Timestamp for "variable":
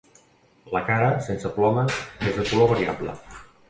2.77-3.21